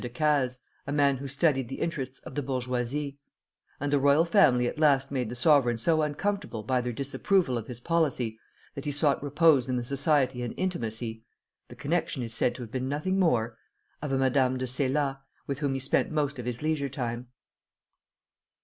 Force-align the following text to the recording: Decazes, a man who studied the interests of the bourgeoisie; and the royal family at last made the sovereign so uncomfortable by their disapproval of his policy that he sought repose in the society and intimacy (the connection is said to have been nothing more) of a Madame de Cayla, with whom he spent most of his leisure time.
Decazes, 0.01 0.57
a 0.87 0.91
man 0.91 1.17
who 1.17 1.27
studied 1.27 1.69
the 1.69 1.79
interests 1.79 2.17
of 2.21 2.33
the 2.33 2.41
bourgeoisie; 2.41 3.19
and 3.79 3.93
the 3.93 3.99
royal 3.99 4.25
family 4.25 4.65
at 4.65 4.79
last 4.79 5.11
made 5.11 5.29
the 5.29 5.35
sovereign 5.35 5.77
so 5.77 6.01
uncomfortable 6.01 6.63
by 6.63 6.81
their 6.81 6.91
disapproval 6.91 7.55
of 7.55 7.67
his 7.67 7.79
policy 7.79 8.39
that 8.73 8.85
he 8.85 8.91
sought 8.91 9.21
repose 9.21 9.69
in 9.69 9.77
the 9.77 9.85
society 9.85 10.41
and 10.41 10.55
intimacy 10.57 11.23
(the 11.67 11.75
connection 11.75 12.23
is 12.23 12.33
said 12.33 12.55
to 12.55 12.63
have 12.63 12.71
been 12.71 12.89
nothing 12.89 13.19
more) 13.19 13.59
of 14.01 14.11
a 14.11 14.17
Madame 14.17 14.57
de 14.57 14.65
Cayla, 14.65 15.21
with 15.45 15.59
whom 15.59 15.75
he 15.75 15.79
spent 15.79 16.09
most 16.09 16.39
of 16.39 16.47
his 16.47 16.63
leisure 16.63 16.89
time. 16.89 17.27